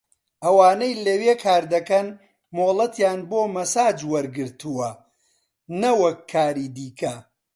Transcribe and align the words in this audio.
ئەوانەی 0.43 0.95
لەوێ 1.05 1.33
کاردەکەن 1.43 2.07
مۆڵەتیان 2.55 3.19
بۆ 3.29 3.41
مەساج 3.55 3.97
وەرگرتووە 4.11 4.89
نەوەک 5.81 6.19
کاری 6.33 6.67
دیکە 6.75 7.15